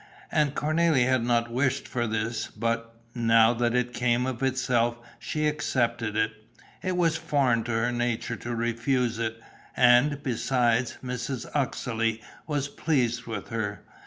[0.31, 5.45] And Cornélie had not wished for this; but, now that it came of itself, she
[5.45, 6.31] accepted it.
[6.81, 9.39] It was foreign to her nature to refuse it.
[9.77, 11.45] And, besides, Mrs.
[11.53, 13.83] Uxeley was pleased with her.